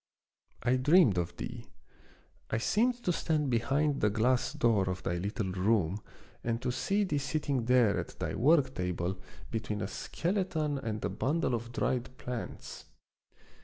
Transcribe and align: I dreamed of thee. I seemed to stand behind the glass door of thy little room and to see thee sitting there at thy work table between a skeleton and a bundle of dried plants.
I 0.63 0.77
dreamed 0.77 1.19
of 1.19 1.37
thee. 1.37 1.67
I 2.49 2.57
seemed 2.57 3.03
to 3.03 3.11
stand 3.13 3.51
behind 3.51 4.01
the 4.01 4.09
glass 4.09 4.51
door 4.53 4.89
of 4.89 5.03
thy 5.03 5.17
little 5.17 5.51
room 5.51 5.99
and 6.43 6.59
to 6.63 6.71
see 6.71 7.03
thee 7.03 7.19
sitting 7.19 7.65
there 7.65 7.99
at 7.99 8.17
thy 8.17 8.33
work 8.33 8.73
table 8.73 9.19
between 9.51 9.79
a 9.81 9.87
skeleton 9.87 10.79
and 10.79 11.05
a 11.05 11.09
bundle 11.09 11.53
of 11.53 11.71
dried 11.71 12.17
plants. 12.17 12.85